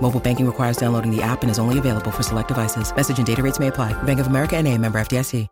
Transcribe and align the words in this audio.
Mobile 0.00 0.20
banking 0.20 0.46
requires 0.46 0.76
downloading 0.76 1.10
the 1.10 1.22
app 1.22 1.42
and 1.42 1.50
is 1.50 1.58
only 1.58 1.78
available 1.80 2.12
for 2.12 2.22
select 2.22 2.48
devices. 2.48 2.94
Message 2.94 3.18
and 3.18 3.26
data 3.26 3.42
rates 3.42 3.58
may 3.58 3.66
apply. 3.66 4.00
Bank 4.04 4.20
of 4.20 4.28
America 4.28 4.56
and 4.56 4.68
a 4.68 4.78
member 4.78 5.00
FDIC. 5.00 5.48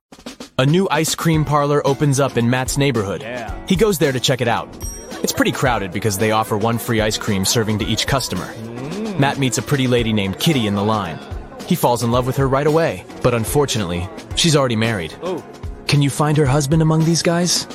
A 0.57 0.65
new 0.65 0.89
ice 0.89 1.17
cream 1.17 1.45
parlor 1.45 1.85
opens 1.85 2.21
up 2.21 2.37
in 2.37 2.49
Matt's 2.49 2.79
neighborhood. 2.79 3.23
Yeah. 3.23 3.67
He 3.67 3.75
goes 3.75 3.99
there 3.99 4.13
to 4.13 4.21
check 4.21 4.41
it 4.41 4.47
out. 4.47 4.69
It's 5.25 5.33
pretty 5.33 5.51
crowded 5.51 5.91
because 5.91 6.19
they 6.19 6.31
offer 6.31 6.57
one 6.57 6.79
free 6.79 7.01
ice 7.01 7.19
cream 7.19 7.45
serving 7.45 7.81
to 7.81 7.85
each 7.85 8.07
customer. 8.07 8.47
Mm. 8.47 9.19
Matt 9.19 9.39
meets 9.39 9.59
a 9.59 9.63
pretty 9.63 9.89
lady 9.89 10.13
named 10.13 10.39
Kitty 10.39 10.69
in 10.69 10.77
the 10.77 10.85
line. 10.85 11.19
He 11.67 11.75
falls 11.75 12.05
in 12.05 12.13
love 12.13 12.25
with 12.25 12.37
her 12.37 12.47
right 12.47 12.69
away, 12.69 13.05
but 13.21 13.35
unfortunately, 13.35 14.09
she's 14.37 14.55
already 14.55 14.77
married. 14.77 15.13
Oh. 15.23 15.45
Can 15.89 16.03
you 16.03 16.11
find 16.11 16.37
her 16.37 16.47
husband 16.47 16.83
among 16.83 17.05
these 17.05 17.23
guys? 17.23 17.67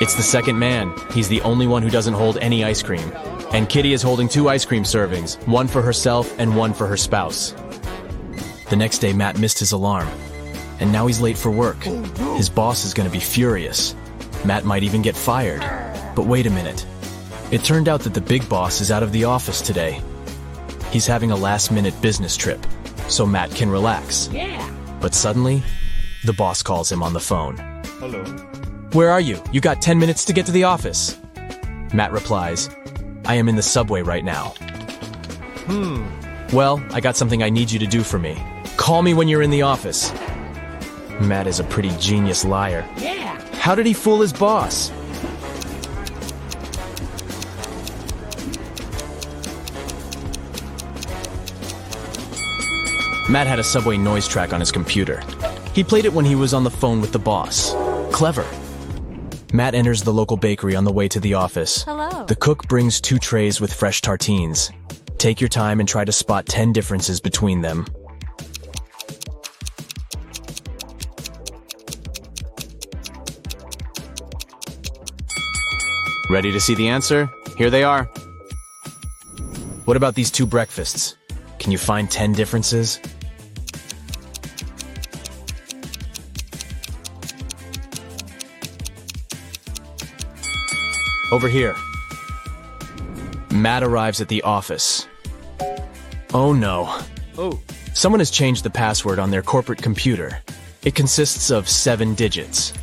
It's 0.00 0.14
the 0.14 0.22
second 0.22 0.58
man. 0.58 0.92
He's 1.12 1.28
the 1.28 1.40
only 1.42 1.66
one 1.66 1.82
who 1.82 1.90
doesn't 1.90 2.14
hold 2.14 2.38
any 2.38 2.64
ice 2.64 2.82
cream. 2.82 3.12
And 3.52 3.68
Kitty 3.68 3.92
is 3.92 4.02
holding 4.02 4.28
two 4.28 4.48
ice 4.48 4.64
cream 4.64 4.82
servings, 4.82 5.36
one 5.46 5.68
for 5.68 5.82
herself 5.82 6.38
and 6.38 6.56
one 6.56 6.72
for 6.72 6.86
her 6.86 6.96
spouse. 6.96 7.54
The 8.70 8.76
next 8.76 8.98
day, 8.98 9.12
Matt 9.12 9.38
missed 9.38 9.58
his 9.58 9.72
alarm. 9.72 10.08
And 10.80 10.90
now 10.90 11.06
he's 11.06 11.20
late 11.20 11.38
for 11.38 11.50
work. 11.50 11.84
His 12.36 12.48
boss 12.48 12.84
is 12.84 12.94
going 12.94 13.08
to 13.08 13.12
be 13.12 13.20
furious. 13.20 13.94
Matt 14.44 14.64
might 14.64 14.82
even 14.82 15.02
get 15.02 15.16
fired. 15.16 15.60
But 16.16 16.26
wait 16.26 16.46
a 16.46 16.50
minute. 16.50 16.84
It 17.52 17.62
turned 17.62 17.88
out 17.88 18.00
that 18.00 18.14
the 18.14 18.20
big 18.20 18.48
boss 18.48 18.80
is 18.80 18.90
out 18.90 19.02
of 19.02 19.12
the 19.12 19.24
office 19.24 19.60
today. 19.60 20.00
He's 20.90 21.06
having 21.06 21.30
a 21.30 21.36
last 21.36 21.70
minute 21.70 21.94
business 22.00 22.36
trip, 22.36 22.66
so 23.08 23.26
Matt 23.26 23.50
can 23.50 23.70
relax. 23.70 24.28
Yeah. 24.32 24.70
But 25.00 25.14
suddenly, 25.14 25.62
the 26.24 26.32
boss 26.32 26.62
calls 26.62 26.90
him 26.90 27.02
on 27.02 27.12
the 27.12 27.20
phone. 27.20 27.56
Hello. 27.98 28.24
Where 28.92 29.08
are 29.08 29.22
you? 29.22 29.42
You 29.52 29.62
got 29.62 29.80
10 29.80 29.98
minutes 29.98 30.22
to 30.26 30.34
get 30.34 30.44
to 30.44 30.52
the 30.52 30.64
office. 30.64 31.18
Matt 31.94 32.12
replies, 32.12 32.68
I 33.24 33.36
am 33.36 33.48
in 33.48 33.56
the 33.56 33.62
subway 33.62 34.02
right 34.02 34.22
now. 34.22 34.48
Hmm. 35.64 36.06
Well, 36.54 36.84
I 36.90 37.00
got 37.00 37.16
something 37.16 37.42
I 37.42 37.48
need 37.48 37.70
you 37.70 37.78
to 37.78 37.86
do 37.86 38.02
for 38.02 38.18
me. 38.18 38.36
Call 38.76 39.00
me 39.00 39.14
when 39.14 39.28
you're 39.28 39.40
in 39.40 39.48
the 39.48 39.62
office. 39.62 40.12
Matt 41.22 41.46
is 41.46 41.58
a 41.58 41.64
pretty 41.64 41.88
genius 41.98 42.44
liar. 42.44 42.86
Yeah. 42.98 43.40
How 43.54 43.74
did 43.74 43.86
he 43.86 43.94
fool 43.94 44.20
his 44.20 44.30
boss? 44.34 44.90
Matt 53.30 53.46
had 53.46 53.58
a 53.58 53.64
subway 53.64 53.96
noise 53.96 54.28
track 54.28 54.52
on 54.52 54.60
his 54.60 54.70
computer. 54.70 55.22
He 55.72 55.82
played 55.82 56.04
it 56.04 56.12
when 56.12 56.26
he 56.26 56.34
was 56.34 56.52
on 56.52 56.62
the 56.62 56.70
phone 56.70 57.00
with 57.00 57.12
the 57.12 57.18
boss. 57.18 57.72
Clever. 58.14 58.44
Matt 59.54 59.74
enters 59.74 60.02
the 60.02 60.12
local 60.14 60.38
bakery 60.38 60.74
on 60.74 60.84
the 60.84 60.92
way 60.92 61.08
to 61.08 61.20
the 61.20 61.34
office. 61.34 61.82
Hello. 61.82 62.24
The 62.24 62.34
cook 62.34 62.66
brings 62.68 63.02
two 63.02 63.18
trays 63.18 63.60
with 63.60 63.70
fresh 63.70 64.00
tartines. 64.00 64.72
Take 65.18 65.42
your 65.42 65.48
time 65.48 65.78
and 65.78 65.86
try 65.86 66.06
to 66.06 66.12
spot 66.12 66.46
10 66.46 66.72
differences 66.72 67.20
between 67.20 67.60
them. 67.60 67.86
Ready 76.30 76.50
to 76.50 76.60
see 76.60 76.74
the 76.74 76.88
answer? 76.88 77.28
Here 77.58 77.68
they 77.68 77.84
are. 77.84 78.04
What 79.84 79.98
about 79.98 80.14
these 80.14 80.30
two 80.30 80.46
breakfasts? 80.46 81.14
Can 81.58 81.72
you 81.72 81.78
find 81.78 82.10
10 82.10 82.32
differences? 82.32 82.98
Over 91.32 91.48
here. 91.48 91.74
Matt 93.50 93.82
arrives 93.82 94.20
at 94.20 94.28
the 94.28 94.42
office. 94.42 95.08
Oh 96.34 96.52
no. 96.52 97.00
Oh. 97.38 97.58
Someone 97.94 98.20
has 98.20 98.30
changed 98.30 98.64
the 98.64 98.70
password 98.70 99.18
on 99.18 99.30
their 99.30 99.40
corporate 99.40 99.80
computer. 99.80 100.42
It 100.84 100.94
consists 100.94 101.50
of 101.50 101.70
seven 101.70 102.14
digits. 102.14 102.74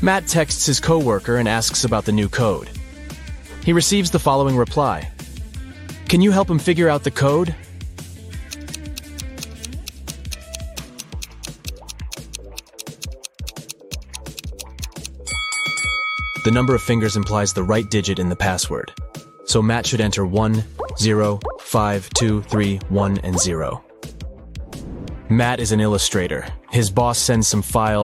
Matt 0.00 0.28
texts 0.28 0.66
his 0.66 0.78
coworker 0.78 1.38
and 1.38 1.48
asks 1.48 1.82
about 1.82 2.04
the 2.04 2.12
new 2.12 2.28
code. 2.28 2.70
He 3.64 3.72
receives 3.72 4.12
the 4.12 4.20
following 4.20 4.56
reply. 4.56 5.10
Can 6.08 6.20
you 6.20 6.30
help 6.30 6.48
him 6.48 6.60
figure 6.60 6.88
out 6.88 7.02
the 7.02 7.10
code? 7.10 7.52
Number 16.56 16.74
of 16.74 16.80
fingers 16.80 17.18
implies 17.18 17.52
the 17.52 17.62
right 17.62 17.90
digit 17.90 18.18
in 18.18 18.30
the 18.30 18.34
password. 18.34 18.90
So 19.44 19.60
Matt 19.60 19.86
should 19.86 20.00
enter 20.00 20.24
1, 20.24 20.64
0, 20.98 21.38
5, 21.60 22.10
2, 22.14 22.42
3, 22.42 22.76
1, 22.88 23.18
and 23.18 23.38
0. 23.38 23.84
Matt 25.28 25.60
is 25.60 25.72
an 25.72 25.80
illustrator. 25.80 26.48
His 26.70 26.90
boss 26.90 27.18
sends 27.18 27.46
some 27.46 27.60
file. 27.60 28.05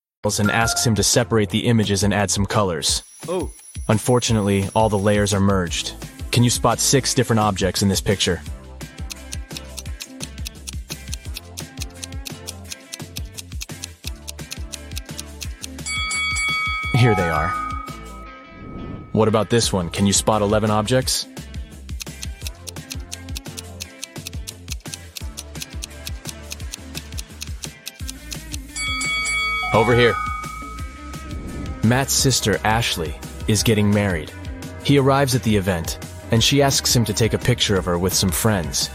and 0.23 0.51
asks 0.51 0.85
him 0.85 0.93
to 0.93 1.01
separate 1.01 1.49
the 1.49 1.65
images 1.65 2.03
and 2.03 2.13
add 2.13 2.29
some 2.29 2.45
colors. 2.45 3.01
Oh. 3.27 3.51
Unfortunately, 3.87 4.69
all 4.75 4.87
the 4.87 4.97
layers 4.97 5.33
are 5.33 5.39
merged. 5.39 5.93
Can 6.31 6.43
you 6.43 6.51
spot 6.51 6.79
six 6.79 7.15
different 7.15 7.39
objects 7.39 7.81
in 7.81 7.89
this 7.89 8.01
picture? 8.01 8.39
Here 16.93 17.15
they 17.15 17.29
are. 17.29 17.49
What 19.13 19.27
about 19.27 19.49
this 19.49 19.73
one? 19.73 19.89
Can 19.89 20.05
you 20.05 20.13
spot 20.13 20.43
11 20.43 20.69
objects? 20.69 21.25
Over 29.73 29.95
here. 29.95 30.15
Matt's 31.83 32.13
sister, 32.13 32.59
Ashley, 32.65 33.17
is 33.47 33.63
getting 33.63 33.89
married. 33.89 34.31
He 34.83 34.97
arrives 34.97 35.33
at 35.33 35.43
the 35.43 35.55
event, 35.55 35.97
and 36.31 36.43
she 36.43 36.61
asks 36.61 36.93
him 36.93 37.05
to 37.05 37.13
take 37.13 37.33
a 37.33 37.37
picture 37.37 37.77
of 37.77 37.85
her 37.85 37.97
with 37.97 38.13
some 38.13 38.31
friends. 38.31 38.89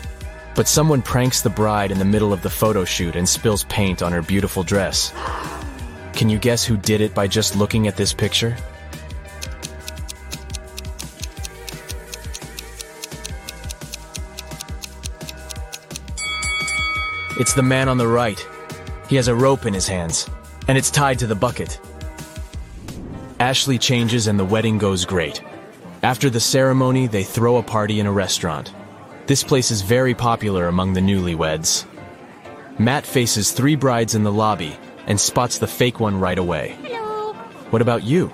But 0.54 0.68
someone 0.68 1.00
pranks 1.00 1.40
the 1.40 1.50
bride 1.50 1.90
in 1.90 1.98
the 1.98 2.04
middle 2.04 2.32
of 2.32 2.42
the 2.42 2.50
photo 2.50 2.84
shoot 2.84 3.16
and 3.16 3.28
spills 3.28 3.64
paint 3.64 4.02
on 4.02 4.12
her 4.12 4.22
beautiful 4.22 4.62
dress. 4.62 5.12
Can 6.12 6.28
you 6.28 6.38
guess 6.38 6.64
who 6.64 6.76
did 6.76 7.00
it 7.00 7.14
by 7.14 7.26
just 7.26 7.56
looking 7.56 7.88
at 7.88 7.96
this 7.96 8.12
picture? 8.12 8.56
It's 17.38 17.54
the 17.54 17.62
man 17.62 17.88
on 17.88 17.98
the 17.98 18.08
right. 18.08 18.38
He 19.08 19.16
has 19.16 19.28
a 19.28 19.34
rope 19.34 19.66
in 19.66 19.74
his 19.74 19.86
hands 19.86 20.28
and 20.68 20.76
it's 20.76 20.90
tied 20.90 21.18
to 21.20 21.26
the 21.26 21.34
bucket. 21.34 21.80
Ashley 23.38 23.78
changes 23.78 24.26
and 24.26 24.38
the 24.38 24.44
wedding 24.44 24.78
goes 24.78 25.04
great. 25.04 25.42
After 26.02 26.30
the 26.30 26.40
ceremony, 26.40 27.06
they 27.06 27.24
throw 27.24 27.56
a 27.56 27.62
party 27.62 28.00
in 28.00 28.06
a 28.06 28.12
restaurant. 28.12 28.72
This 29.26 29.42
place 29.42 29.70
is 29.70 29.82
very 29.82 30.14
popular 30.14 30.68
among 30.68 30.92
the 30.92 31.00
newlyweds. 31.00 31.84
Matt 32.78 33.06
faces 33.06 33.52
three 33.52 33.74
brides 33.74 34.14
in 34.14 34.22
the 34.22 34.32
lobby 34.32 34.76
and 35.06 35.20
spots 35.20 35.58
the 35.58 35.66
fake 35.66 36.00
one 36.00 36.18
right 36.20 36.38
away. 36.38 36.76
Hello. 36.82 37.32
What 37.70 37.82
about 37.82 38.04
you? 38.04 38.32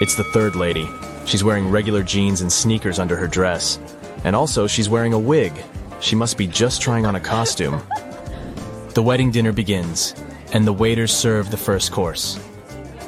It's 0.00 0.16
the 0.16 0.24
third 0.24 0.56
lady. 0.56 0.88
She's 1.32 1.42
wearing 1.42 1.70
regular 1.70 2.02
jeans 2.02 2.42
and 2.42 2.52
sneakers 2.52 2.98
under 2.98 3.16
her 3.16 3.26
dress. 3.26 3.78
And 4.22 4.36
also, 4.36 4.66
she's 4.66 4.90
wearing 4.90 5.14
a 5.14 5.18
wig. 5.18 5.54
She 5.98 6.14
must 6.14 6.36
be 6.36 6.46
just 6.46 6.82
trying 6.82 7.06
on 7.06 7.16
a 7.16 7.20
costume. 7.20 7.82
The 8.90 9.02
wedding 9.02 9.30
dinner 9.30 9.50
begins, 9.50 10.14
and 10.52 10.66
the 10.66 10.74
waiters 10.74 11.10
serve 11.10 11.50
the 11.50 11.56
first 11.56 11.90
course. 11.90 12.38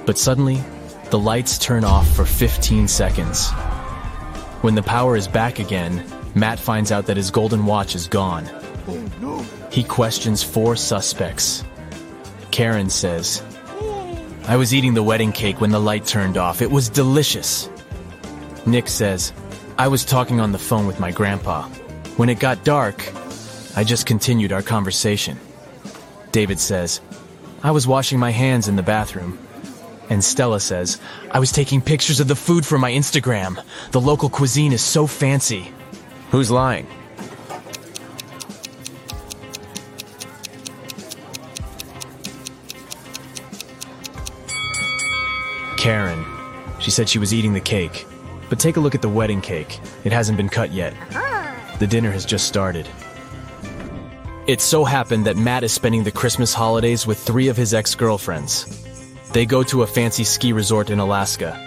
But 0.07 0.17
suddenly, 0.17 0.63
the 1.11 1.19
lights 1.19 1.59
turn 1.59 1.85
off 1.85 2.11
for 2.17 2.25
15 2.25 2.89
seconds. 2.89 3.51
When 4.63 4.75
the 4.75 4.83
power 4.83 5.17
is 5.17 5.29
back 5.29 5.59
again, 5.59 6.03
Matt 6.35 6.59
finds 6.59 6.91
out 6.91 7.05
that 7.09 7.19
his 7.19 7.31
golden 7.31 7.67
watch 7.67 7.95
is 7.95 8.09
gone. 8.09 8.49
He 9.71 9.85
questions 9.85 10.43
four 10.43 10.77
suspects. 10.77 11.63
Karen 12.51 12.89
says, 12.89 13.43
I 14.49 14.57
was 14.57 14.73
eating 14.73 14.95
the 14.95 15.03
wedding 15.03 15.33
cake 15.33 15.61
when 15.61 15.73
the 15.73 15.79
light 15.79 16.07
turned 16.07 16.39
off. 16.39 16.63
It 16.63 16.71
was 16.71 16.89
delicious. 16.89 17.69
Nick 18.67 18.89
says, 18.89 19.33
I 19.77 19.89
was 19.89 20.05
talking 20.05 20.41
on 20.41 20.53
the 20.53 20.59
phone 20.59 20.87
with 20.87 20.99
my 20.99 21.11
grandpa. 21.11 21.69
When 22.17 22.29
it 22.29 22.39
got 22.39 22.65
dark, 22.65 23.13
I 23.77 23.85
just 23.85 24.07
continued 24.07 24.53
our 24.53 24.63
conversation. 24.63 25.39
David 26.33 26.59
says, 26.59 27.01
I 27.63 27.73
was 27.73 27.87
washing 27.87 28.19
my 28.19 28.31
hands 28.31 28.67
in 28.67 28.77
the 28.77 28.83
bathroom. 28.83 29.39
And 30.09 30.25
Stella 30.25 30.61
says, 30.61 30.99
I 31.31 31.41
was 31.41 31.53
taking 31.53 31.81
pictures 31.81 32.21
of 32.21 32.29
the 32.29 32.37
food 32.37 32.65
for 32.65 32.79
my 32.79 32.91
Instagram. 32.91 33.63
The 33.91 34.01
local 34.01 34.29
cuisine 34.29 34.73
is 34.73 34.83
so 34.83 35.07
fancy. 35.07 35.73
Who's 36.31 36.51
lying? 36.51 36.87
Karen. 45.77 46.25
She 46.81 46.91
said 46.91 47.09
she 47.09 47.19
was 47.19 47.35
eating 47.35 47.53
the 47.53 47.61
cake. 47.61 48.07
But 48.49 48.61
take 48.61 48.77
a 48.77 48.81
look 48.81 48.95
at 48.95 49.03
the 49.03 49.09
wedding 49.09 49.41
cake. 49.41 49.81
It 50.05 50.13
hasn't 50.13 50.37
been 50.37 50.49
cut 50.49 50.73
yet. 50.73 50.95
The 51.79 51.87
dinner 51.87 52.11
has 52.11 52.25
just 52.25 52.47
started. 52.47 52.89
It 54.47 54.61
so 54.61 54.85
happened 54.85 55.27
that 55.27 55.37
Matt 55.37 55.65
is 55.65 55.73
spending 55.73 56.05
the 56.05 56.11
Christmas 56.11 56.53
holidays 56.53 57.07
with 57.07 57.19
three 57.19 57.49
of 57.49 57.57
his 57.57 57.73
ex 57.73 57.95
girlfriends. 57.95 58.85
They 59.33 59.47
go 59.47 59.63
to 59.65 59.83
a 59.83 59.87
fancy 59.87 60.23
ski 60.23 60.53
resort 60.53 60.91
in 60.91 60.99
Alaska. 60.99 61.59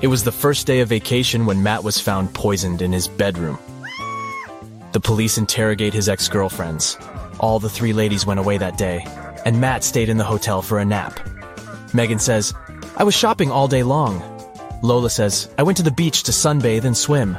It 0.00 0.08
was 0.08 0.24
the 0.24 0.32
first 0.32 0.66
day 0.66 0.80
of 0.80 0.88
vacation 0.88 1.46
when 1.46 1.62
Matt 1.62 1.84
was 1.84 2.00
found 2.00 2.34
poisoned 2.34 2.82
in 2.82 2.92
his 2.92 3.08
bedroom. 3.08 3.58
The 4.92 5.00
police 5.00 5.38
interrogate 5.38 5.94
his 5.94 6.08
ex 6.08 6.28
girlfriends. 6.28 6.96
All 7.40 7.60
the 7.60 7.70
three 7.70 7.92
ladies 7.92 8.26
went 8.26 8.40
away 8.40 8.58
that 8.58 8.76
day, 8.76 9.06
and 9.44 9.60
Matt 9.60 9.84
stayed 9.84 10.08
in 10.08 10.16
the 10.16 10.24
hotel 10.24 10.60
for 10.60 10.78
a 10.78 10.84
nap. 10.84 11.20
Megan 11.94 12.18
says, 12.18 12.52
I 12.96 13.04
was 13.04 13.14
shopping 13.14 13.50
all 13.50 13.68
day 13.68 13.82
long. 13.82 14.37
Lola 14.80 15.10
says, 15.10 15.48
I 15.58 15.64
went 15.64 15.76
to 15.78 15.82
the 15.82 15.90
beach 15.90 16.22
to 16.24 16.32
sunbathe 16.32 16.84
and 16.84 16.96
swim. 16.96 17.34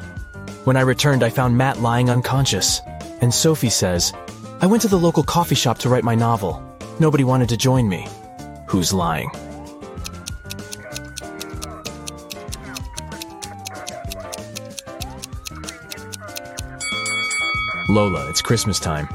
When 0.66 0.76
I 0.76 0.82
returned, 0.82 1.24
I 1.24 1.30
found 1.30 1.58
Matt 1.58 1.80
lying 1.80 2.10
unconscious. 2.10 2.82
And 3.22 3.34
Sophie 3.34 3.70
says, 3.70 4.14
I 4.62 4.68
went 4.68 4.82
to 4.82 4.90
the 4.90 5.00
local 5.00 5.24
coffee 5.24 5.56
shop 5.56 5.78
to 5.80 5.90
write 5.90 6.04
my 6.04 6.16
novel. 6.16 6.62
Nobody 7.00 7.24
wanted 7.24 7.50
to 7.50 7.58
join 7.58 7.88
me. 7.88 8.08
Who's 8.68 8.92
lying? 8.92 9.32
Lola, 17.88 18.30
it's 18.30 18.42
Christmas 18.42 18.80
time. 18.80 19.08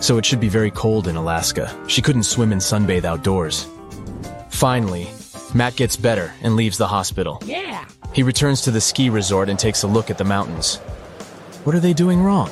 So 0.00 0.16
it 0.18 0.24
should 0.24 0.40
be 0.40 0.48
very 0.48 0.70
cold 0.70 1.08
in 1.08 1.16
Alaska. 1.16 1.76
She 1.88 2.02
couldn't 2.02 2.24
swim 2.24 2.52
and 2.52 2.60
sunbathe 2.60 3.04
outdoors. 3.04 3.68
Finally, 4.48 5.10
Matt 5.56 5.74
gets 5.74 5.96
better 5.96 6.34
and 6.42 6.54
leaves 6.54 6.76
the 6.76 6.86
hospital. 6.86 7.42
Yeah. 7.42 7.88
He 8.12 8.22
returns 8.22 8.60
to 8.62 8.70
the 8.70 8.80
ski 8.80 9.08
resort 9.08 9.48
and 9.48 9.58
takes 9.58 9.84
a 9.84 9.86
look 9.86 10.10
at 10.10 10.18
the 10.18 10.24
mountains. 10.24 10.76
What 11.64 11.74
are 11.74 11.80
they 11.80 11.94
doing 11.94 12.22
wrong? 12.22 12.50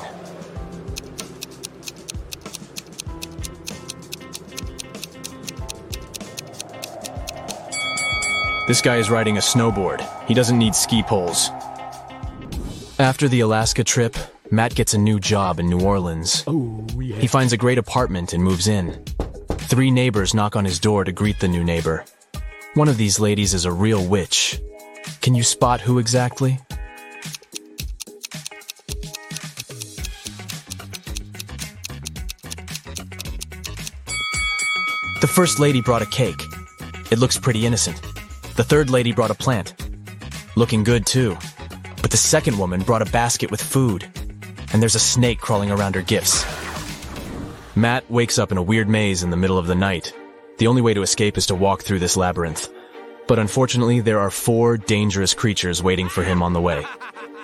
This 8.67 8.81
guy 8.81 8.97
is 8.97 9.11
riding 9.11 9.37
a 9.37 9.41
snowboard. 9.41 10.00
He 10.27 10.33
doesn't 10.33 10.59
need 10.59 10.75
ski 10.75 11.03
poles. 11.03 11.50
After 12.99 13.29
the 13.29 13.41
Alaska 13.41 13.85
trip, 13.85 14.17
Matt 14.50 14.75
gets 14.75 14.95
a 14.95 14.99
new 14.99 15.21
job 15.21 15.61
in 15.61 15.69
New 15.69 15.81
Orleans. 15.81 16.43
Oh, 16.47 16.87
yeah. 16.99 17.17
He 17.17 17.27
finds 17.27 17.53
a 17.53 17.59
great 17.59 17.77
apartment 17.77 18.33
and 18.33 18.43
moves 18.43 18.67
in. 18.67 19.05
Three 19.50 19.91
neighbors 19.91 20.33
knock 20.33 20.57
on 20.57 20.65
his 20.65 20.81
door 20.81 21.05
to 21.05 21.12
greet 21.12 21.41
the 21.41 21.49
new 21.49 21.62
neighbor. 21.62 22.07
One 22.75 22.88
of 22.88 22.97
these 22.97 23.21
ladies 23.21 23.55
is 23.55 23.67
a 23.67 23.71
real 23.71 24.05
witch. 24.05 24.61
Can 25.23 25.37
you 25.37 25.44
spot 25.44 25.81
who 25.81 26.00
exactly? 26.00 26.59
The 35.21 35.31
first 35.32 35.61
lady 35.61 35.81
brought 35.82 36.03
a 36.03 36.06
cake. 36.06 36.43
It 37.12 37.21
looks 37.21 37.38
pretty 37.38 37.65
innocent. 37.65 38.03
The 38.56 38.65
third 38.65 38.91
lady 38.91 39.12
brought 39.12 39.31
a 39.31 39.35
plant. 39.35 39.75
Looking 40.56 40.82
good 40.82 41.06
too. 41.06 41.38
But 42.03 42.11
the 42.11 42.17
second 42.17 42.59
woman 42.59 42.82
brought 42.82 43.03
a 43.03 43.12
basket 43.12 43.53
with 43.53 43.62
food. 43.62 44.05
And 44.73 44.82
there's 44.82 44.97
a 44.97 45.00
snake 45.15 45.38
crawling 45.38 45.71
around 45.71 45.94
her 45.94 46.03
gifts. 46.03 46.44
Matt 47.76 48.11
wakes 48.11 48.37
up 48.37 48.50
in 48.50 48.59
a 48.59 48.62
weird 48.62 48.88
maze 48.88 49.23
in 49.23 49.31
the 49.31 49.37
middle 49.37 49.59
of 49.59 49.69
the 49.69 49.76
night. 49.76 50.12
The 50.59 50.69
only 50.69 50.83
way 50.83 50.95
to 50.95 51.03
escape 51.03 51.37
is 51.37 51.47
to 51.47 51.55
walk 51.55 51.83
through 51.83 51.99
this 51.99 52.17
labyrinth. 52.17 52.69
But 53.27 53.39
unfortunately, 53.39 54.00
there 54.00 54.21
are 54.21 54.31
four 54.31 54.76
dangerous 54.76 55.35
creatures 55.35 55.83
waiting 55.83 56.09
for 56.09 56.23
him 56.23 56.43
on 56.43 56.52
the 56.52 56.61
way. 56.61 56.85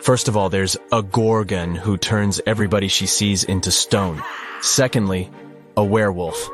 First 0.02 0.28
of 0.28 0.36
all, 0.36 0.48
there's 0.48 0.76
a 0.92 1.02
Gorgon 1.02 1.74
who 1.74 1.96
turns 1.96 2.40
everybody 2.46 2.88
she 2.88 3.06
sees 3.06 3.44
into 3.44 3.70
stone. 3.70 4.22
Secondly, 4.60 5.30
a 5.76 5.84
werewolf. 5.84 6.48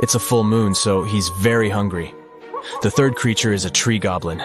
It's 0.00 0.14
a 0.14 0.20
full 0.20 0.44
moon, 0.44 0.74
so 0.74 1.04
he's 1.04 1.28
very 1.40 1.70
hungry. 1.70 2.14
The 2.82 2.90
third 2.90 3.14
creature 3.16 3.52
is 3.52 3.64
a 3.64 3.70
tree 3.70 3.98
goblin. 3.98 4.40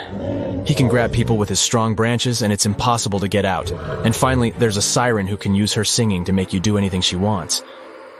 He 0.65 0.73
can 0.73 0.87
grab 0.87 1.11
people 1.11 1.37
with 1.37 1.49
his 1.49 1.59
strong 1.59 1.95
branches, 1.95 2.41
and 2.41 2.53
it's 2.53 2.65
impossible 2.65 3.19
to 3.19 3.27
get 3.27 3.45
out. 3.45 3.71
And 4.05 4.15
finally, 4.15 4.51
there's 4.51 4.77
a 4.77 4.81
siren 4.81 5.27
who 5.27 5.37
can 5.37 5.55
use 5.55 5.73
her 5.73 5.83
singing 5.83 6.23
to 6.25 6.33
make 6.33 6.53
you 6.53 6.59
do 6.59 6.77
anything 6.77 7.01
she 7.01 7.15
wants. 7.15 7.63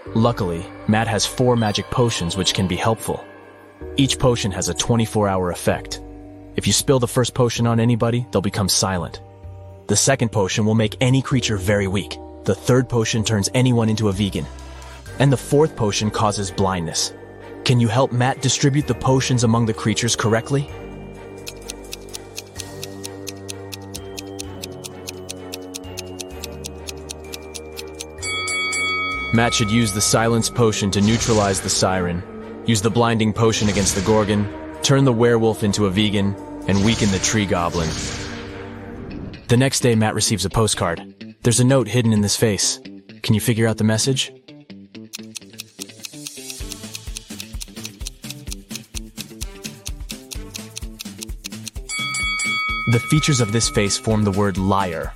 Luckily, 0.08 0.66
Matt 0.88 1.08
has 1.08 1.26
four 1.26 1.56
magic 1.56 1.86
potions 1.92 2.36
which 2.36 2.54
can 2.54 2.68
be 2.68 2.76
helpful. 2.76 3.24
Each 3.98 4.18
potion 4.18 4.52
has 4.52 4.70
a 4.70 4.74
24 4.74 5.28
hour 5.28 5.52
effect. 5.52 6.02
If 6.56 6.68
you 6.68 6.74
spill 6.74 7.00
the 7.00 7.08
first 7.08 7.34
potion 7.34 7.68
on 7.68 7.80
anybody, 7.80 8.26
they'll 8.32 8.42
become 8.42 8.70
silent. 8.70 9.22
The 9.88 9.96
second 9.96 10.32
potion 10.32 10.66
will 10.66 10.76
make 10.76 10.96
any 11.02 11.22
creature 11.22 11.58
very 11.58 11.88
weak. 11.88 12.18
The 12.44 12.56
third 12.56 12.90
potion 12.90 13.24
turns 13.24 13.50
anyone 13.54 13.90
into 13.90 14.10
a 14.10 14.14
vegan. 14.14 14.46
And 15.20 15.32
the 15.32 15.38
fourth 15.38 15.76
potion 15.76 16.10
causes 16.10 16.52
blindness. 16.52 17.14
Can 17.66 17.80
you 17.80 17.88
help 17.88 18.12
Matt 18.12 18.42
distribute 18.42 18.88
the 18.88 18.96
potions 18.96 19.44
among 19.44 19.66
the 19.66 19.74
creatures 19.74 20.16
correctly? 20.16 20.70
Matt 29.34 29.54
should 29.54 29.72
use 29.72 29.94
the 29.94 30.02
silence 30.02 30.50
potion 30.50 30.92
to 30.92 31.00
neutralize 31.00 31.62
the 31.62 31.70
siren, 31.70 32.22
use 32.66 32.82
the 32.82 32.90
blinding 32.90 33.34
potion 33.34 33.70
against 33.70 33.96
the 33.96 34.02
Gorgon, 34.02 34.48
turn 34.84 35.04
the 35.04 35.14
werewolf 35.14 35.64
into 35.64 35.86
a 35.86 35.90
vegan, 35.90 36.36
and 36.68 36.84
weaken 36.86 37.10
the 37.12 37.20
tree 37.20 37.46
goblin. 37.46 37.90
The 39.48 39.58
next 39.58 39.82
day, 39.82 39.96
Matt 39.96 40.16
receives 40.16 40.46
a 40.46 40.50
postcard. 40.50 41.36
There's 41.44 41.60
a 41.60 41.66
note 41.66 41.88
hidden 41.88 42.14
in 42.14 42.22
this 42.22 42.38
face. 42.38 42.80
Can 43.24 43.34
you 43.34 43.42
figure 43.42 43.68
out 43.68 43.78
the 43.78 43.84
message? 43.84 44.32
The 52.92 53.00
features 53.10 53.42
of 53.42 53.52
this 53.52 53.70
face 53.70 53.98
form 53.98 54.24
the 54.24 54.32
word 54.32 54.58
liar. 54.58 55.14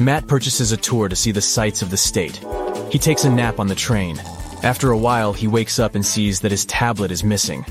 Matt 0.00 0.26
purchases 0.26 0.72
a 0.72 0.76
tour 0.76 1.08
to 1.08 1.16
see 1.16 1.30
the 1.30 1.40
sights 1.40 1.82
of 1.82 1.90
the 1.90 1.96
state. 1.96 2.44
He 2.90 2.98
takes 2.98 3.24
a 3.24 3.30
nap 3.30 3.58
on 3.58 3.66
the 3.66 3.74
train. 3.74 4.20
After 4.64 4.90
a 4.90 4.96
while, 4.96 5.34
he 5.34 5.46
wakes 5.46 5.78
up 5.78 5.94
and 5.94 6.04
sees 6.04 6.40
that 6.40 6.50
his 6.50 6.64
tablet 6.64 7.10
is 7.10 7.22
missing. 7.22 7.66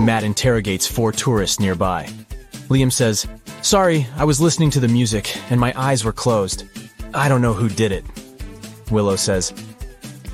Matt 0.00 0.22
interrogates 0.22 0.86
four 0.86 1.10
tourists 1.10 1.58
nearby. 1.58 2.06
Liam 2.68 2.92
says, 2.92 3.26
Sorry, 3.62 4.06
I 4.16 4.22
was 4.22 4.40
listening 4.40 4.70
to 4.70 4.78
the 4.78 4.86
music 4.86 5.36
and 5.50 5.58
my 5.58 5.72
eyes 5.76 6.04
were 6.04 6.12
closed. 6.12 6.62
I 7.12 7.28
don't 7.28 7.42
know 7.42 7.52
who 7.52 7.68
did 7.68 7.90
it. 7.90 8.04
Willow 8.92 9.16
says, 9.16 9.52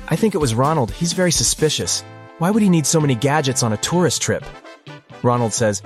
I 0.07 0.15
think 0.15 0.35
it 0.35 0.37
was 0.37 0.53
Ronald. 0.53 0.91
He's 0.91 1.13
very 1.13 1.31
suspicious. 1.31 2.03
Why 2.37 2.51
would 2.51 2.61
he 2.61 2.69
need 2.69 2.85
so 2.85 3.01
many 3.01 3.15
gadgets 3.15 3.63
on 3.63 3.73
a 3.73 3.77
tourist 3.77 4.21
trip? 4.21 4.45
Ronald 5.23 5.51
says, 5.51 5.81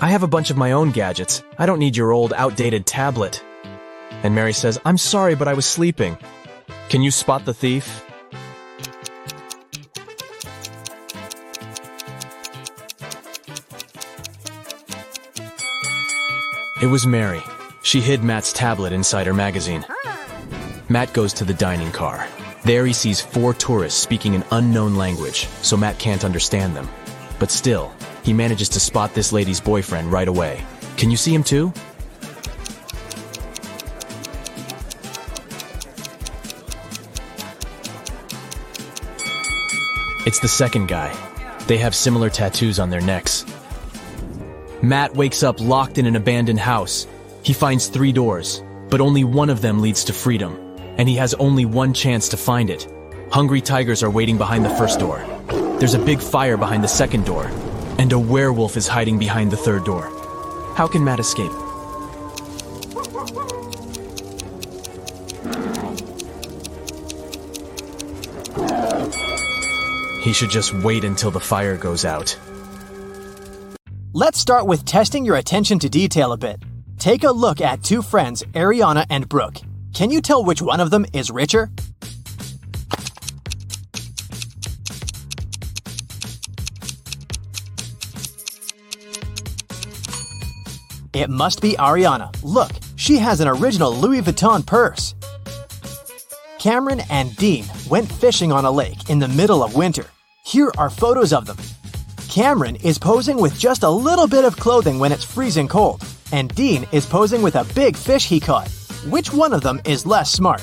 I 0.00 0.10
have 0.10 0.22
a 0.22 0.28
bunch 0.28 0.50
of 0.50 0.56
my 0.56 0.70
own 0.70 0.92
gadgets. 0.92 1.42
I 1.58 1.66
don't 1.66 1.80
need 1.80 1.96
your 1.96 2.12
old, 2.12 2.32
outdated 2.34 2.86
tablet. 2.86 3.42
And 4.22 4.36
Mary 4.36 4.52
says, 4.52 4.78
I'm 4.84 4.98
sorry, 4.98 5.34
but 5.34 5.48
I 5.48 5.54
was 5.54 5.66
sleeping. 5.66 6.16
Can 6.90 7.02
you 7.02 7.10
spot 7.10 7.44
the 7.44 7.54
thief? 7.54 8.03
It 16.84 16.88
was 16.88 17.06
Mary. 17.06 17.42
She 17.80 18.02
hid 18.02 18.22
Matt's 18.22 18.52
tablet 18.52 18.92
inside 18.92 19.26
her 19.26 19.32
magazine. 19.32 19.86
Matt 20.90 21.14
goes 21.14 21.32
to 21.32 21.44
the 21.46 21.54
dining 21.54 21.90
car. 21.90 22.28
There 22.62 22.84
he 22.84 22.92
sees 22.92 23.22
four 23.22 23.54
tourists 23.54 23.98
speaking 23.98 24.34
an 24.34 24.44
unknown 24.50 24.94
language, 24.94 25.46
so 25.62 25.78
Matt 25.78 25.98
can't 25.98 26.26
understand 26.26 26.76
them. 26.76 26.86
But 27.38 27.50
still, 27.50 27.90
he 28.22 28.34
manages 28.34 28.68
to 28.68 28.80
spot 28.80 29.14
this 29.14 29.32
lady's 29.32 29.62
boyfriend 29.62 30.12
right 30.12 30.28
away. 30.28 30.62
Can 30.98 31.10
you 31.10 31.16
see 31.16 31.34
him 31.34 31.42
too? 31.42 31.72
It's 40.26 40.40
the 40.40 40.48
second 40.48 40.88
guy. 40.88 41.16
They 41.66 41.78
have 41.78 41.94
similar 41.94 42.28
tattoos 42.28 42.78
on 42.78 42.90
their 42.90 43.00
necks. 43.00 43.46
Matt 44.84 45.16
wakes 45.16 45.42
up 45.42 45.60
locked 45.60 45.96
in 45.96 46.04
an 46.04 46.14
abandoned 46.14 46.58
house. 46.58 47.06
He 47.42 47.54
finds 47.54 47.86
three 47.86 48.12
doors, 48.12 48.62
but 48.90 49.00
only 49.00 49.24
one 49.24 49.48
of 49.48 49.62
them 49.62 49.80
leads 49.80 50.04
to 50.04 50.12
freedom, 50.12 50.76
and 50.98 51.08
he 51.08 51.14
has 51.16 51.32
only 51.34 51.64
one 51.64 51.94
chance 51.94 52.28
to 52.28 52.36
find 52.36 52.68
it. 52.68 52.86
Hungry 53.32 53.62
tigers 53.62 54.02
are 54.02 54.10
waiting 54.10 54.36
behind 54.36 54.62
the 54.62 54.76
first 54.76 54.98
door. 54.98 55.24
There's 55.78 55.94
a 55.94 55.98
big 55.98 56.20
fire 56.20 56.58
behind 56.58 56.84
the 56.84 56.88
second 56.88 57.24
door, 57.24 57.46
and 57.98 58.12
a 58.12 58.18
werewolf 58.18 58.76
is 58.76 58.86
hiding 58.86 59.18
behind 59.18 59.50
the 59.50 59.56
third 59.56 59.86
door. 59.86 60.02
How 60.76 60.86
can 60.86 61.02
Matt 61.02 61.18
escape? 61.18 61.50
He 70.20 70.34
should 70.34 70.50
just 70.50 70.74
wait 70.74 71.04
until 71.04 71.30
the 71.30 71.40
fire 71.40 71.78
goes 71.78 72.04
out. 72.04 72.36
Let's 74.16 74.38
start 74.38 74.68
with 74.68 74.84
testing 74.84 75.24
your 75.24 75.34
attention 75.34 75.80
to 75.80 75.88
detail 75.88 76.30
a 76.30 76.36
bit. 76.36 76.62
Take 77.00 77.24
a 77.24 77.32
look 77.32 77.60
at 77.60 77.82
two 77.82 78.00
friends, 78.00 78.44
Ariana 78.52 79.04
and 79.10 79.28
Brooke. 79.28 79.56
Can 79.92 80.08
you 80.08 80.20
tell 80.20 80.44
which 80.44 80.62
one 80.62 80.78
of 80.78 80.92
them 80.92 81.04
is 81.12 81.32
richer? 81.32 81.68
It 91.12 91.28
must 91.28 91.60
be 91.60 91.72
Ariana. 91.72 92.32
Look, 92.44 92.70
she 92.94 93.18
has 93.18 93.40
an 93.40 93.48
original 93.48 93.92
Louis 93.92 94.22
Vuitton 94.22 94.64
purse. 94.64 95.16
Cameron 96.60 97.00
and 97.10 97.34
Dean 97.34 97.64
went 97.90 98.08
fishing 98.12 98.52
on 98.52 98.64
a 98.64 98.70
lake 98.70 99.10
in 99.10 99.18
the 99.18 99.26
middle 99.26 99.64
of 99.64 99.74
winter. 99.74 100.06
Here 100.46 100.70
are 100.78 100.88
photos 100.88 101.32
of 101.32 101.46
them. 101.46 101.56
Cameron 102.34 102.74
is 102.82 102.98
posing 102.98 103.36
with 103.40 103.56
just 103.56 103.84
a 103.84 103.88
little 103.88 104.26
bit 104.26 104.44
of 104.44 104.56
clothing 104.56 104.98
when 104.98 105.12
it's 105.12 105.22
freezing 105.22 105.68
cold, 105.68 106.04
and 106.32 106.52
Dean 106.56 106.84
is 106.90 107.06
posing 107.06 107.42
with 107.42 107.54
a 107.54 107.62
big 107.76 107.96
fish 107.96 108.26
he 108.26 108.40
caught. 108.40 108.68
Which 109.06 109.32
one 109.32 109.52
of 109.52 109.62
them 109.62 109.80
is 109.84 110.04
less 110.04 110.32
smart? 110.32 110.60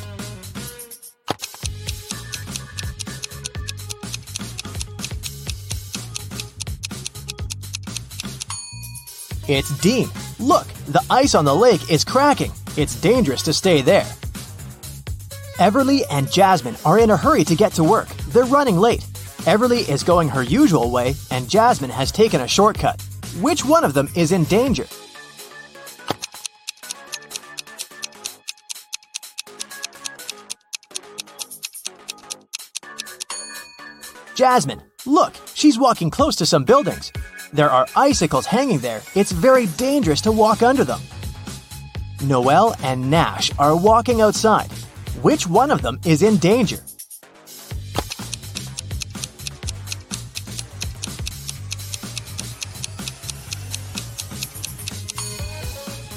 It's 9.48 9.80
Dean. 9.80 10.10
Look, 10.40 10.68
the 10.90 11.02
ice 11.10 11.36
on 11.36 11.46
the 11.46 11.56
lake 11.56 11.90
is 11.90 12.04
cracking. 12.04 12.52
It's 12.76 13.00
dangerous 13.00 13.44
to 13.44 13.54
stay 13.54 13.82
there. 13.82 14.12
Everly 15.56 16.04
and 16.12 16.30
Jasmine 16.30 16.76
are 16.84 17.00
in 17.00 17.12
a 17.12 17.16
hurry 17.16 17.46
to 17.46 17.56
get 17.56 17.72
to 17.76 17.84
work. 17.86 18.10
They're 18.34 18.44
running 18.44 18.76
late. 18.76 19.06
Everly 19.46 19.90
is 19.90 20.04
going 20.04 20.30
her 20.30 20.44
usual 20.44 20.92
way, 20.92 21.16
and 21.32 21.50
Jasmine 21.50 21.90
has 21.90 22.12
taken 22.12 22.42
a 22.42 22.48
shortcut. 22.48 23.02
Which 23.40 23.66
one 23.66 23.84
of 23.84 23.96
them 23.96 24.08
is 24.16 24.32
in 24.32 24.44
danger? 24.44 24.86
Jasmine, 34.36 34.84
look, 35.08 35.34
she's 35.56 35.80
walking 35.80 36.12
close 36.12 36.36
to 36.36 36.46
some 36.46 36.64
buildings. 36.64 37.12
There 37.52 37.72
are 37.72 37.88
icicles 37.96 38.46
hanging 38.46 38.78
there. 38.78 39.02
It's 39.16 39.32
very 39.32 39.66
dangerous 39.66 40.22
to 40.22 40.32
walk 40.32 40.62
under 40.62 40.84
them. 40.84 41.02
Noel 42.24 42.76
and 42.84 43.10
Nash 43.10 43.50
are 43.58 43.76
walking 43.76 44.22
outside. 44.22 44.72
Which 45.24 45.48
one 45.48 45.72
of 45.72 45.82
them 45.82 46.00
is 46.06 46.22
in 46.22 46.38
danger? 46.38 46.78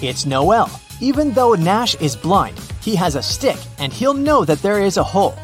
It's 0.06 0.26
Noel. 0.26 0.70
Even 1.00 1.32
though 1.32 1.54
Nash 1.54 1.94
is 1.94 2.14
blind, 2.14 2.61
he 2.82 2.94
has 2.94 3.14
a 3.14 3.23
stick 3.23 3.56
and 3.78 3.90
he'll 3.90 4.12
know 4.12 4.44
that 4.44 4.61
there 4.61 4.82
is 4.82 4.99
a 4.99 5.02
hole. 5.02 5.34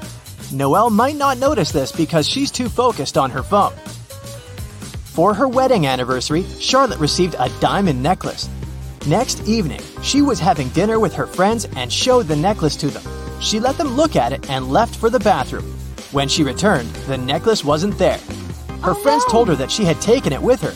Noel 0.52 0.90
might 0.90 1.17
not 1.17 1.38
notice 1.38 1.73
this 1.73 1.90
because 1.90 2.29
she's 2.29 2.50
too 2.50 2.69
focused 2.69 3.17
on 3.17 3.31
her 3.31 3.43
phone. 3.43 3.73
For 5.14 5.33
her 5.33 5.49
wedding 5.49 5.87
anniversary, 5.87 6.45
Charlotte 6.59 7.00
received 7.00 7.37
a 7.38 7.49
diamond 7.61 8.02
necklace. 8.02 8.50
Next 9.07 9.49
evening, 9.49 9.81
she 10.02 10.21
was 10.21 10.38
having 10.38 10.69
dinner 10.71 11.00
with 11.00 11.14
her 11.14 11.26
friends 11.26 11.67
and 11.76 11.90
showed 11.90 12.29
the 12.29 12.37
necklace 12.37 12.76
to 12.76 12.88
them. 12.88 13.02
She 13.40 13.61
let 13.61 13.79
them 13.79 13.88
look 13.88 14.14
at 14.14 14.35
it 14.35 14.50
and 14.50 14.69
left 14.69 14.95
for 14.95 15.09
the 15.09 15.21
bathroom. 15.21 15.64
When 16.12 16.29
she 16.29 16.45
returned, 16.45 16.90
the 17.09 17.17
necklace 17.17 17.64
wasn't 17.64 17.97
there. 17.97 18.21
Her 18.83 18.90
oh, 18.90 19.02
friends 19.02 19.25
told 19.25 19.49
her 19.49 19.57
that 19.57 19.71
she 19.71 19.85
had 19.85 20.02
taken 20.02 20.35
it 20.35 20.43
with 20.43 20.61
her. 20.61 20.75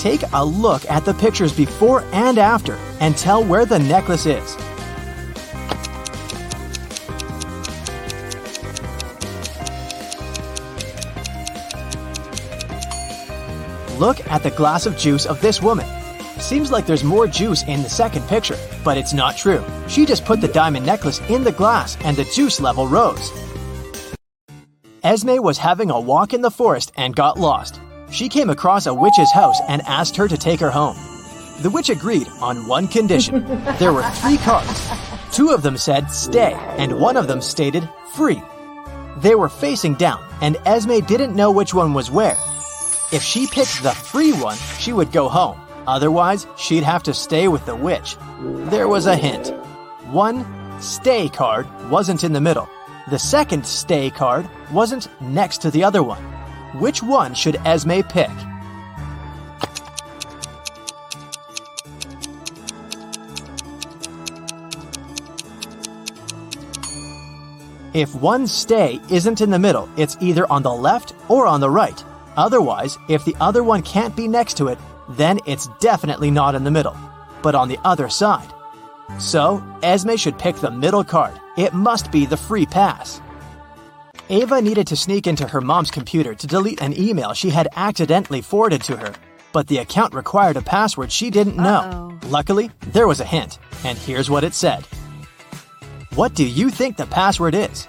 Take 0.00 0.24
a 0.32 0.44
look 0.44 0.84
at 0.90 1.04
the 1.04 1.14
pictures 1.14 1.52
before 1.52 2.02
and 2.12 2.38
after 2.38 2.76
and 3.00 3.16
tell 3.16 3.44
where 3.44 3.66
the 3.66 3.78
necklace 3.78 4.26
is. 4.26 4.56
Look 13.98 14.26
at 14.30 14.42
the 14.42 14.50
glass 14.50 14.86
of 14.86 14.96
juice 14.96 15.24
of 15.24 15.40
this 15.40 15.62
woman. 15.62 15.86
Seems 16.40 16.72
like 16.72 16.84
there's 16.84 17.04
more 17.04 17.26
juice 17.26 17.62
in 17.62 17.82
the 17.82 17.88
second 17.88 18.26
picture, 18.28 18.58
but 18.84 18.98
it's 18.98 19.14
not 19.14 19.36
true. 19.36 19.64
She 19.88 20.04
just 20.04 20.24
put 20.24 20.40
the 20.40 20.48
diamond 20.48 20.84
necklace 20.84 21.20
in 21.28 21.44
the 21.44 21.52
glass 21.52 21.96
and 22.04 22.16
the 22.16 22.24
juice 22.24 22.60
level 22.60 22.88
rose. 22.88 23.30
Esme 25.04 25.36
was 25.36 25.58
having 25.58 25.90
a 25.90 26.00
walk 26.00 26.34
in 26.34 26.40
the 26.40 26.50
forest 26.50 26.92
and 26.96 27.14
got 27.14 27.38
lost. 27.38 27.80
She 28.10 28.28
came 28.28 28.50
across 28.50 28.86
a 28.86 28.94
witch's 28.94 29.32
house 29.32 29.60
and 29.68 29.82
asked 29.82 30.16
her 30.16 30.26
to 30.26 30.36
take 30.36 30.60
her 30.60 30.70
home. 30.70 31.13
The 31.60 31.70
witch 31.70 31.88
agreed 31.90 32.28
on 32.40 32.66
one 32.66 32.88
condition. 32.88 33.44
There 33.78 33.92
were 33.92 34.02
three 34.10 34.38
cards. 34.38 34.88
Two 35.32 35.50
of 35.50 35.62
them 35.62 35.76
said 35.76 36.10
stay, 36.10 36.54
and 36.78 37.00
one 37.00 37.16
of 37.16 37.26
them 37.26 37.40
stated 37.40 37.88
free. 38.12 38.42
They 39.18 39.34
were 39.34 39.48
facing 39.48 39.94
down, 39.94 40.24
and 40.40 40.56
Esme 40.66 40.98
didn't 41.00 41.36
know 41.36 41.50
which 41.50 41.74
one 41.74 41.94
was 41.94 42.10
where. 42.10 42.36
If 43.12 43.22
she 43.22 43.46
picked 43.46 43.82
the 43.82 43.92
free 43.92 44.32
one, 44.32 44.56
she 44.78 44.92
would 44.92 45.12
go 45.12 45.28
home. 45.28 45.60
Otherwise, 45.86 46.46
she'd 46.56 46.82
have 46.82 47.02
to 47.04 47.14
stay 47.14 47.48
with 47.48 47.64
the 47.66 47.76
witch. 47.76 48.16
There 48.70 48.88
was 48.88 49.06
a 49.06 49.16
hint. 49.16 49.48
One 50.10 50.44
stay 50.80 51.28
card 51.28 51.66
wasn't 51.90 52.24
in 52.24 52.32
the 52.32 52.40
middle. 52.40 52.68
The 53.10 53.18
second 53.18 53.66
stay 53.66 54.10
card 54.10 54.48
wasn't 54.72 55.08
next 55.20 55.58
to 55.58 55.70
the 55.70 55.84
other 55.84 56.02
one. 56.02 56.22
Which 56.80 57.02
one 57.02 57.34
should 57.34 57.56
Esme 57.64 58.00
pick? 58.08 58.30
If 67.94 68.14
one 68.16 68.46
stay 68.48 69.00
isn't 69.08 69.40
in 69.40 69.50
the 69.50 69.58
middle, 69.58 69.88
it's 69.96 70.16
either 70.20 70.50
on 70.50 70.62
the 70.62 70.74
left 70.74 71.14
or 71.28 71.46
on 71.46 71.60
the 71.60 71.70
right. 71.70 72.02
Otherwise, 72.36 72.98
if 73.08 73.24
the 73.24 73.36
other 73.40 73.62
one 73.62 73.82
can't 73.82 74.16
be 74.16 74.26
next 74.26 74.56
to 74.56 74.66
it, 74.66 74.78
then 75.10 75.38
it's 75.46 75.68
definitely 75.80 76.30
not 76.30 76.56
in 76.56 76.64
the 76.64 76.70
middle, 76.72 76.96
but 77.42 77.54
on 77.54 77.68
the 77.68 77.78
other 77.84 78.08
side. 78.08 78.52
So, 79.20 79.62
Esme 79.82 80.16
should 80.16 80.38
pick 80.38 80.56
the 80.56 80.70
middle 80.72 81.04
card. 81.04 81.40
It 81.56 81.72
must 81.72 82.10
be 82.10 82.26
the 82.26 82.36
free 82.36 82.66
pass. 82.66 83.20
Ava 84.28 84.60
needed 84.60 84.88
to 84.88 84.96
sneak 84.96 85.26
into 85.28 85.46
her 85.46 85.60
mom's 85.60 85.90
computer 85.90 86.34
to 86.34 86.46
delete 86.46 86.80
an 86.80 86.98
email 86.98 87.32
she 87.32 87.50
had 87.50 87.68
accidentally 87.76 88.40
forwarded 88.40 88.82
to 88.82 88.96
her. 88.96 89.14
but 89.52 89.68
the 89.68 89.78
account 89.78 90.12
required 90.12 90.56
a 90.56 90.62
password 90.62 91.12
she 91.12 91.30
didn't 91.30 91.56
know. 91.56 92.18
Luckily, 92.24 92.72
there 92.88 93.06
was 93.06 93.20
a 93.20 93.24
hint, 93.24 93.60
and 93.84 93.96
here's 93.96 94.28
what 94.28 94.42
it 94.42 94.52
said. 94.52 94.84
What 96.14 96.34
do 96.34 96.46
you 96.46 96.70
think 96.70 96.96
the 96.96 97.06
password 97.06 97.56
is? 97.56 97.88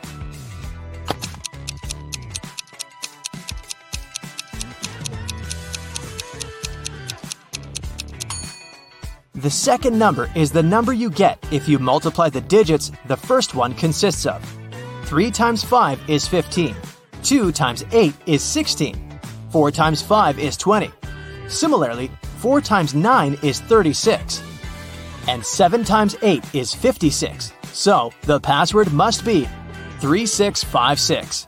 The 9.36 9.52
second 9.52 10.00
number 10.00 10.32
is 10.34 10.52
the 10.52 10.64
number 10.64 10.92
you 10.92 11.12
get 11.12 11.38
if 11.52 11.70
you 11.70 11.78
multiply 11.78 12.30
the 12.30 12.42
digits 12.42 12.92
the 13.06 13.16
first 13.16 13.54
one 13.54 13.76
consists 13.76 14.26
of. 14.26 14.42
3 15.04 15.30
times 15.30 15.64
5 15.64 16.10
is 16.10 16.28
15. 16.28 16.76
2 17.22 17.52
times 17.52 17.84
8 17.92 18.12
is 18.26 18.42
16. 18.42 19.20
4 19.52 19.70
times 19.70 20.02
5 20.02 20.40
is 20.40 20.58
20. 20.58 20.90
Similarly, 21.48 22.10
4 22.40 22.60
times 22.60 22.96
9 22.96 23.38
is 23.44 23.60
36. 23.62 24.42
And 25.28 25.46
7 25.46 25.84
times 25.84 26.16
8 26.24 26.56
is 26.56 26.74
56. 26.74 27.52
So, 27.76 28.14
the 28.22 28.40
password 28.40 28.94
must 28.94 29.26
be 29.26 29.50
3656. 30.00 31.48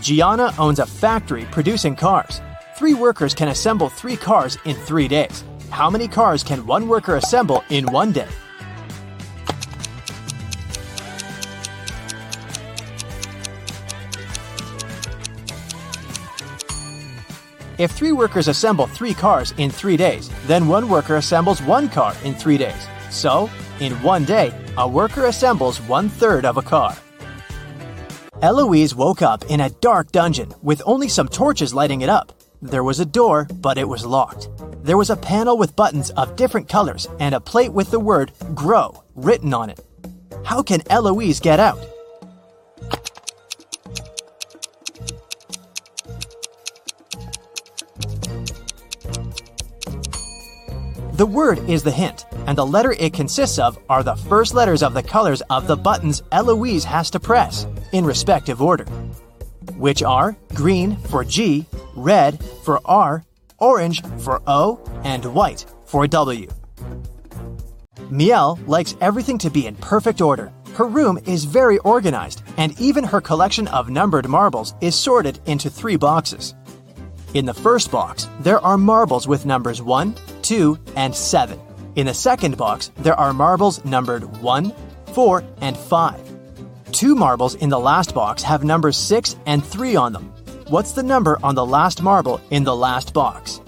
Gianna 0.00 0.54
owns 0.56 0.78
a 0.78 0.86
factory 0.86 1.46
producing 1.50 1.96
cars. 1.96 2.40
Three 2.76 2.94
workers 2.94 3.34
can 3.34 3.48
assemble 3.48 3.88
three 3.88 4.14
cars 4.14 4.56
in 4.64 4.76
three 4.76 5.08
days. 5.08 5.42
How 5.70 5.90
many 5.90 6.06
cars 6.06 6.44
can 6.44 6.64
one 6.64 6.86
worker 6.86 7.16
assemble 7.16 7.64
in 7.70 7.90
one 7.90 8.12
day? 8.12 8.28
If 17.78 17.90
three 17.90 18.12
workers 18.12 18.46
assemble 18.46 18.86
three 18.86 19.12
cars 19.12 19.54
in 19.58 19.70
three 19.70 19.96
days, 19.96 20.30
then 20.46 20.68
one 20.68 20.88
worker 20.88 21.16
assembles 21.16 21.60
one 21.62 21.88
car 21.88 22.14
in 22.22 22.32
three 22.32 22.58
days. 22.58 22.86
So, 23.10 23.50
in 23.82 24.00
one 24.02 24.24
day, 24.24 24.52
a 24.76 24.86
worker 24.88 25.26
assembles 25.26 25.80
one 25.82 26.08
third 26.08 26.44
of 26.44 26.56
a 26.56 26.62
car. 26.62 26.96
Eloise 28.40 28.94
woke 28.94 29.22
up 29.22 29.44
in 29.46 29.60
a 29.60 29.70
dark 29.70 30.10
dungeon 30.12 30.52
with 30.62 30.82
only 30.84 31.08
some 31.08 31.28
torches 31.28 31.74
lighting 31.74 32.00
it 32.00 32.08
up. 32.08 32.32
There 32.60 32.84
was 32.84 33.00
a 33.00 33.06
door, 33.06 33.46
but 33.60 33.78
it 33.78 33.88
was 33.88 34.06
locked. 34.06 34.48
There 34.84 34.96
was 34.96 35.10
a 35.10 35.16
panel 35.16 35.56
with 35.58 35.76
buttons 35.76 36.10
of 36.10 36.36
different 36.36 36.68
colors 36.68 37.08
and 37.20 37.34
a 37.34 37.40
plate 37.40 37.72
with 37.72 37.90
the 37.90 38.00
word 38.00 38.32
GROW 38.54 39.02
written 39.14 39.52
on 39.54 39.70
it. 39.70 39.80
How 40.44 40.62
can 40.62 40.82
Eloise 40.90 41.40
get 41.40 41.60
out? 41.60 41.78
The 51.12 51.26
word 51.26 51.58
is 51.68 51.84
the 51.84 51.92
hint, 51.92 52.24
and 52.46 52.56
the 52.56 52.66
letter 52.66 52.94
it 52.98 53.12
consists 53.12 53.58
of 53.58 53.78
are 53.88 54.02
the 54.02 54.16
first 54.16 54.54
letters 54.54 54.82
of 54.82 54.94
the 54.94 55.02
colors 55.02 55.42
of 55.50 55.66
the 55.66 55.76
buttons 55.76 56.22
Eloise 56.32 56.84
has 56.84 57.10
to 57.10 57.20
press, 57.20 57.66
in 57.92 58.04
respective 58.04 58.60
order, 58.60 58.84
which 59.76 60.02
are 60.02 60.36
green 60.54 60.96
for 60.96 61.24
G, 61.24 61.66
red 61.94 62.42
for 62.64 62.80
R, 62.84 63.24
orange 63.58 64.02
for 64.18 64.42
O, 64.46 64.80
and 65.04 65.24
white 65.24 65.66
for 65.84 66.06
W. 66.06 66.48
Miel 68.10 68.58
likes 68.66 68.94
everything 69.00 69.38
to 69.38 69.50
be 69.50 69.66
in 69.66 69.74
perfect 69.76 70.20
order. 70.20 70.52
Her 70.74 70.86
room 70.86 71.18
is 71.26 71.44
very 71.44 71.78
organized, 71.78 72.42
and 72.56 72.78
even 72.80 73.04
her 73.04 73.20
collection 73.20 73.68
of 73.68 73.88
numbered 73.88 74.28
marbles 74.28 74.74
is 74.80 74.94
sorted 74.94 75.40
into 75.46 75.70
three 75.70 75.96
boxes. 75.96 76.54
In 77.34 77.46
the 77.46 77.54
first 77.54 77.90
box, 77.90 78.28
there 78.40 78.60
are 78.60 78.76
marbles 78.76 79.26
with 79.26 79.46
numbers 79.46 79.80
1, 79.80 80.14
2, 80.42 80.78
and 80.96 81.14
7. 81.14 81.58
In 81.94 82.06
the 82.06 82.14
second 82.14 82.56
box, 82.56 82.90
there 82.96 83.18
are 83.20 83.34
marbles 83.34 83.84
numbered 83.84 84.24
1, 84.40 84.72
4, 85.12 85.44
and 85.60 85.76
5. 85.76 86.20
Two 86.90 87.14
marbles 87.14 87.54
in 87.56 87.68
the 87.68 87.78
last 87.78 88.14
box 88.14 88.42
have 88.42 88.64
numbers 88.64 88.96
6 88.96 89.36
and 89.44 89.62
3 89.62 89.96
on 89.96 90.14
them. 90.14 90.32
What's 90.68 90.92
the 90.92 91.02
number 91.02 91.38
on 91.42 91.54
the 91.54 91.66
last 91.66 92.00
marble 92.00 92.40
in 92.50 92.64
the 92.64 92.74
last 92.74 93.12
box? 93.12 93.60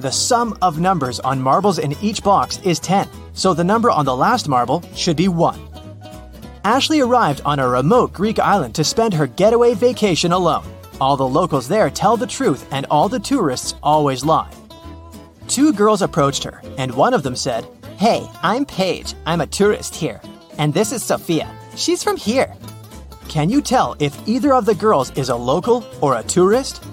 The 0.00 0.10
sum 0.10 0.58
of 0.60 0.80
numbers 0.80 1.20
on 1.20 1.40
marbles 1.40 1.78
in 1.78 1.94
each 2.02 2.24
box 2.24 2.58
is 2.64 2.80
10, 2.80 3.08
so 3.32 3.54
the 3.54 3.62
number 3.62 3.92
on 3.92 4.04
the 4.04 4.16
last 4.16 4.48
marble 4.48 4.82
should 4.96 5.16
be 5.16 5.28
1. 5.28 5.67
Ashley 6.64 7.00
arrived 7.00 7.40
on 7.44 7.58
a 7.58 7.68
remote 7.68 8.12
Greek 8.12 8.38
island 8.38 8.74
to 8.74 8.84
spend 8.84 9.14
her 9.14 9.26
getaway 9.26 9.74
vacation 9.74 10.32
alone. 10.32 10.64
All 11.00 11.16
the 11.16 11.28
locals 11.28 11.68
there 11.68 11.90
tell 11.90 12.16
the 12.16 12.26
truth 12.26 12.66
and 12.72 12.86
all 12.90 13.08
the 13.08 13.20
tourists 13.20 13.74
always 13.82 14.24
lie. 14.24 14.50
Two 15.46 15.72
girls 15.72 16.02
approached 16.02 16.44
her, 16.44 16.60
and 16.76 16.94
one 16.94 17.14
of 17.14 17.22
them 17.22 17.36
said, 17.36 17.66
Hey, 17.96 18.28
I'm 18.42 18.64
Paige. 18.64 19.14
I'm 19.26 19.40
a 19.40 19.46
tourist 19.46 19.94
here. 19.94 20.20
And 20.58 20.74
this 20.74 20.92
is 20.92 21.02
Sophia. 21.02 21.50
She's 21.74 22.02
from 22.02 22.16
here. 22.16 22.54
Can 23.28 23.48
you 23.50 23.60
tell 23.60 23.96
if 23.98 24.16
either 24.28 24.52
of 24.52 24.66
the 24.66 24.74
girls 24.74 25.10
is 25.12 25.28
a 25.28 25.36
local 25.36 25.84
or 26.00 26.16
a 26.16 26.22
tourist? 26.22 26.84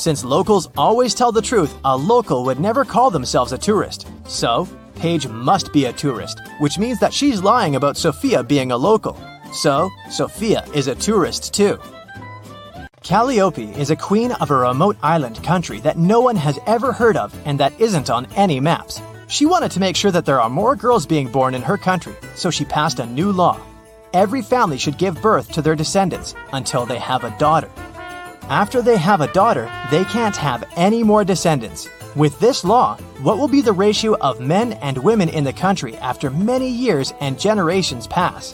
Since 0.00 0.24
locals 0.24 0.70
always 0.78 1.12
tell 1.12 1.30
the 1.30 1.42
truth, 1.42 1.76
a 1.84 1.94
local 1.94 2.46
would 2.46 2.58
never 2.58 2.86
call 2.86 3.10
themselves 3.10 3.52
a 3.52 3.58
tourist. 3.58 4.08
So, 4.26 4.66
Paige 4.94 5.28
must 5.28 5.74
be 5.74 5.84
a 5.84 5.92
tourist, 5.92 6.40
which 6.58 6.78
means 6.78 6.98
that 7.00 7.12
she's 7.12 7.42
lying 7.42 7.76
about 7.76 7.98
Sophia 7.98 8.42
being 8.42 8.72
a 8.72 8.78
local. 8.78 9.14
So, 9.52 9.90
Sophia 10.08 10.64
is 10.72 10.86
a 10.86 10.94
tourist 10.94 11.52
too. 11.52 11.78
Calliope 13.02 13.74
is 13.78 13.90
a 13.90 13.94
queen 13.94 14.32
of 14.40 14.50
a 14.50 14.56
remote 14.56 14.96
island 15.02 15.44
country 15.44 15.80
that 15.80 15.98
no 15.98 16.20
one 16.20 16.36
has 16.36 16.58
ever 16.66 16.92
heard 16.92 17.18
of 17.18 17.38
and 17.44 17.60
that 17.60 17.78
isn't 17.78 18.08
on 18.08 18.26
any 18.36 18.58
maps. 18.58 19.02
She 19.28 19.44
wanted 19.44 19.70
to 19.72 19.80
make 19.80 19.96
sure 19.96 20.12
that 20.12 20.24
there 20.24 20.40
are 20.40 20.48
more 20.48 20.76
girls 20.76 21.04
being 21.04 21.30
born 21.30 21.54
in 21.54 21.60
her 21.60 21.76
country, 21.76 22.14
so 22.34 22.50
she 22.50 22.64
passed 22.64 23.00
a 23.00 23.04
new 23.04 23.32
law. 23.32 23.60
Every 24.14 24.40
family 24.40 24.78
should 24.78 24.96
give 24.96 25.20
birth 25.20 25.52
to 25.52 25.60
their 25.60 25.76
descendants 25.76 26.34
until 26.54 26.86
they 26.86 26.98
have 26.98 27.22
a 27.22 27.36
daughter. 27.38 27.70
After 28.50 28.82
they 28.82 28.96
have 28.96 29.20
a 29.20 29.32
daughter, 29.32 29.70
they 29.92 30.02
can't 30.06 30.36
have 30.36 30.64
any 30.74 31.04
more 31.04 31.24
descendants. 31.24 31.88
With 32.16 32.36
this 32.40 32.64
law, 32.64 32.96
what 33.22 33.38
will 33.38 33.46
be 33.46 33.60
the 33.60 33.72
ratio 33.72 34.16
of 34.18 34.40
men 34.40 34.72
and 34.82 34.98
women 34.98 35.28
in 35.28 35.44
the 35.44 35.52
country 35.52 35.96
after 35.98 36.30
many 36.30 36.68
years 36.68 37.14
and 37.20 37.38
generations 37.38 38.08
pass? 38.08 38.52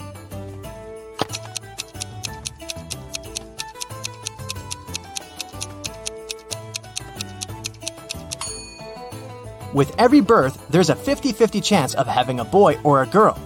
With 9.72 9.94
every 9.96 10.20
birth, 10.20 10.68
there's 10.68 10.90
a 10.90 10.94
50 10.94 11.32
50 11.32 11.62
chance 11.62 11.94
of 11.94 12.06
having 12.06 12.40
a 12.40 12.44
boy 12.44 12.78
or 12.84 13.02
a 13.02 13.06
girl. 13.06 13.38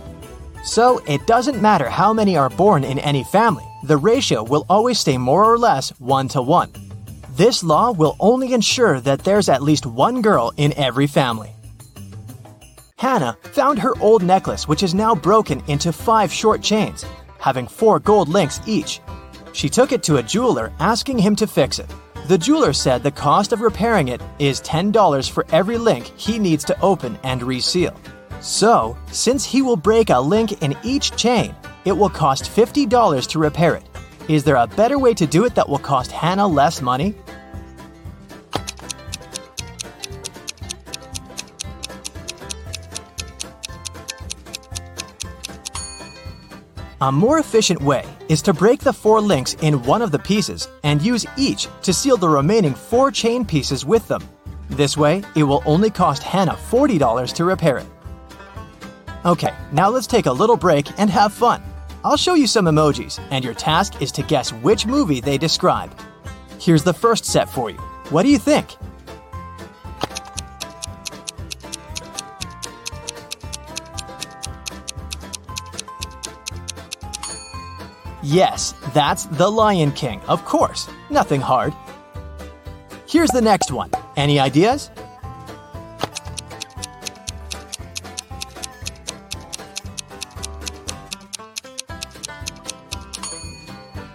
So, 0.65 0.99
it 1.07 1.29
doesn't 1.29 1.63
matter 1.63 1.89
how 1.89 2.13
many 2.13 2.37
are 2.37 2.51
born 2.51 2.83
in 2.83 2.99
any 2.99 3.23
family, 3.23 3.70
the 3.83 3.97
ratio 3.97 4.43
will 4.43 4.67
always 4.69 4.99
stay 4.99 5.17
more 5.17 5.45
or 5.45 5.59
less 5.59 5.91
1 6.01 6.29
to 6.29 6.43
1. 6.43 6.73
This 7.37 7.63
law 7.63 7.93
will 7.93 8.17
only 8.21 8.53
ensure 8.53 9.01
that 9.01 9.25
there's 9.25 9.49
at 9.49 9.63
least 9.63 9.87
one 9.87 10.21
girl 10.21 10.53
in 10.57 10.73
every 10.77 11.07
family. 11.07 11.51
Hannah 12.97 13.39
found 13.53 13.79
her 13.79 13.99
old 14.01 14.23
necklace, 14.23 14.69
which 14.69 14.83
is 14.83 14.95
now 14.95 15.15
broken 15.15 15.63
into 15.69 15.91
five 15.91 16.31
short 16.31 16.61
chains, 16.63 17.05
having 17.39 17.67
four 17.67 17.99
gold 17.99 18.29
links 18.29 18.61
each. 18.67 19.01
She 19.53 19.71
took 19.71 19.93
it 19.93 20.03
to 20.03 20.19
a 20.19 20.23
jeweler, 20.23 20.71
asking 20.81 21.19
him 21.19 21.35
to 21.37 21.47
fix 21.47 21.79
it. 21.79 21.91
The 22.29 22.37
jeweler 22.37 22.75
said 22.75 23.03
the 23.03 23.11
cost 23.11 23.53
of 23.53 23.63
repairing 23.63 24.09
it 24.09 24.21
is 24.39 24.61
$10 24.61 25.31
for 25.31 25.47
every 25.51 25.79
link 25.79 26.13
he 26.17 26.39
needs 26.39 26.63
to 26.65 26.81
open 26.83 27.19
and 27.25 27.43
reseal. 27.43 27.97
So, 28.41 28.97
since 29.13 29.45
he 29.45 29.63
will 29.63 29.77
break 29.77 30.11
a 30.11 30.21
link 30.21 30.63
in 30.63 30.77
each 30.83 31.17
chain, 31.17 31.55
it 31.91 31.97
will 31.99 32.09
cost 32.09 32.45
$50 32.45 33.29
to 33.29 33.39
repair 33.41 33.75
it. 33.75 33.83
Is 34.29 34.45
there 34.45 34.55
a 34.55 34.67
better 34.67 34.97
way 34.97 35.13
to 35.15 35.27
do 35.27 35.45
it 35.45 35.57
that 35.57 35.69
will 35.69 35.79
cost 35.79 36.13
Hannah 36.13 36.47
less 36.47 36.81
money? 36.81 37.17
A 47.03 47.11
more 47.11 47.41
efficient 47.41 47.83
way 47.83 48.05
is 48.29 48.41
to 48.43 48.53
break 48.53 48.79
the 48.81 48.93
four 48.93 49.21
links 49.21 49.55
in 49.55 49.83
one 49.83 50.01
of 50.01 50.13
the 50.13 50.19
pieces 50.19 50.69
and 50.85 51.03
use 51.03 51.27
each 51.37 51.67
to 51.83 51.93
seal 51.93 52.17
the 52.17 52.29
remaining 52.29 52.75
four 52.75 53.11
chain 53.11 53.45
pieces 53.45 53.85
with 53.85 54.07
them. 54.07 54.23
This 54.69 54.97
way, 54.97 55.25
it 55.35 55.43
will 55.43 55.63
only 55.67 55.91
cost 55.91 56.23
Hannah 56.23 56.59
$40 56.71 57.35
to 57.35 57.45
repair 57.45 57.79
it. 57.79 57.87
Okay, 59.25 59.55
now 59.73 59.89
let's 59.89 60.07
take 60.07 60.27
a 60.27 60.33
little 60.33 60.57
break 60.57 60.87
and 61.01 61.11
have 61.11 61.33
fun. 61.33 61.63
I'll 62.05 62.17
show 62.17 62.35
you 62.35 62.47
some 62.47 62.65
emojis, 62.65 63.21
and 63.31 63.45
your 63.45 63.55
task 63.55 64.01
is 64.01 64.11
to 64.13 64.23
guess 64.23 64.53
which 64.53 64.87
movie 64.87 65.21
they 65.21 65.37
describe. 65.37 65.95
Here's 66.59 66.83
the 66.83 66.95
first 66.95 67.25
set 67.27 67.49
for 67.49 67.71
you. 67.71 67.77
What 68.09 68.23
do 68.23 68.31
you 68.31 68.39
think? 68.39 68.77
Yes, 78.23 78.75
that's 78.95 79.25
The 79.25 79.51
Lion 79.51 79.93
King, 79.93 80.21
of 80.23 80.45
course. 80.45 80.89
Nothing 81.11 81.41
hard. 81.41 81.75
Here's 83.07 83.31
the 83.31 83.41
next 83.43 83.73
one. 83.73 83.91
Any 84.17 84.39
ideas? 84.39 84.91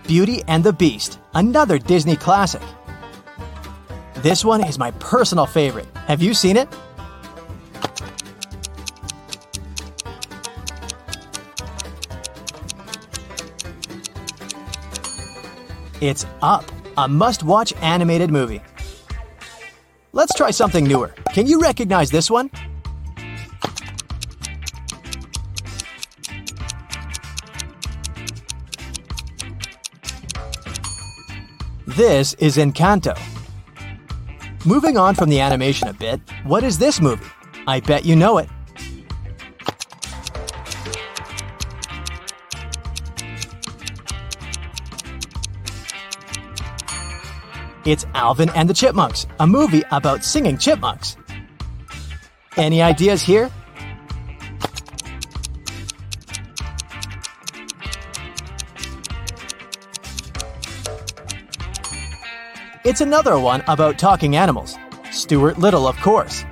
Beauty 0.07 0.43
and 0.47 0.63
the 0.63 0.71
Beast, 0.71 1.19
another 1.33 1.79
Disney 1.79 2.15
classic. 2.15 2.61
This 4.17 4.45
one 4.45 4.63
is 4.63 4.77
my 4.77 4.91
personal 4.91 5.47
favorite. 5.47 5.87
Have 6.07 6.21
you 6.21 6.33
seen 6.33 6.57
it? 6.57 6.69
It's 16.01 16.25
Up, 16.41 16.65
a 16.97 17.07
must 17.07 17.41
watch 17.41 17.73
animated 17.81 18.29
movie. 18.29 18.61
Let's 20.13 20.35
try 20.35 20.51
something 20.51 20.85
newer. 20.85 21.15
Can 21.33 21.47
you 21.47 21.59
recognize 21.59 22.11
this 22.11 22.29
one? 22.29 22.51
This 31.95 32.33
is 32.39 32.57
Encanto. 32.57 33.17
Moving 34.65 34.97
on 34.97 35.15
from 35.15 35.29
the 35.29 35.39
animation 35.39 35.87
a 35.87 35.93
bit, 35.93 36.19
what 36.43 36.61
is 36.61 36.77
this 36.77 36.99
movie? 36.99 37.25
I 37.67 37.79
bet 37.79 38.03
you 38.03 38.17
know 38.17 38.37
it. 38.37 38.49
It's 47.85 48.05
Alvin 48.13 48.49
and 48.49 48.69
the 48.69 48.73
Chipmunks, 48.73 49.25
a 49.39 49.47
movie 49.47 49.83
about 49.91 50.25
singing 50.25 50.57
chipmunks. 50.57 51.15
Any 52.57 52.81
ideas 52.81 53.21
here? 53.21 53.49
It's 62.95 63.01
another 63.01 63.37
one 63.37 63.61
about 63.67 63.99
talking 63.99 64.37
animals. 64.37 64.77
Stuart 65.11 65.57
Little, 65.57 65.85
of 65.85 65.97
course. 65.97 66.45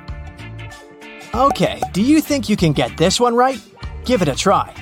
Okay, 1.34 1.82
do 1.93 2.01
you 2.01 2.19
think 2.19 2.49
you 2.49 2.58
can 2.58 2.73
get 2.73 2.97
this 2.97 3.17
one 3.17 3.34
right? 3.34 3.62
Give 4.03 4.21
it 4.21 4.27
a 4.27 4.36
try. 4.36 4.73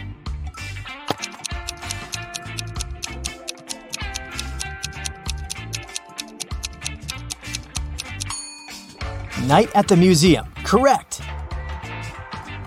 Night 9.43 9.69
at 9.76 9.88
the 9.88 9.95
Museum. 9.95 10.52
Correct. 10.63 11.21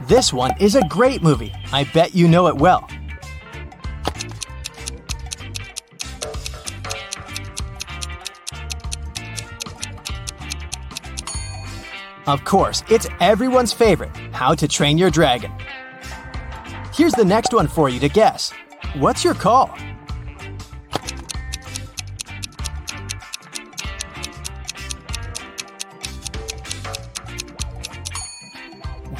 This 0.06 0.32
one 0.32 0.52
is 0.60 0.76
a 0.76 0.86
great 0.86 1.20
movie. 1.20 1.52
I 1.72 1.82
bet 1.82 2.14
you 2.14 2.28
know 2.28 2.46
it 2.46 2.54
well. 2.56 2.88
Of 12.26 12.42
course, 12.44 12.82
it's 12.88 13.06
everyone's 13.20 13.74
favorite 13.74 14.16
How 14.32 14.54
to 14.54 14.66
Train 14.66 14.96
Your 14.96 15.10
Dragon. 15.10 15.52
Here's 16.94 17.12
the 17.12 17.24
next 17.24 17.52
one 17.52 17.68
for 17.68 17.90
you 17.90 18.00
to 18.00 18.08
guess. 18.08 18.50
What's 18.94 19.24
your 19.24 19.34
call? 19.34 19.76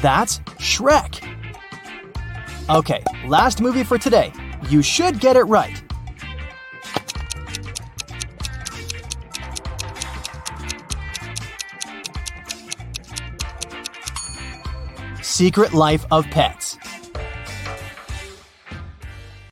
That's 0.01 0.39
Shrek. 0.57 1.21
Okay, 2.69 3.03
last 3.27 3.61
movie 3.61 3.83
for 3.83 3.99
today. 3.99 4.33
You 4.67 4.81
should 4.81 5.19
get 5.19 5.35
it 5.35 5.43
right. 5.43 5.84
Secret 15.35 15.73
Life 15.73 16.05
of 16.11 16.23
Pets. 16.27 16.77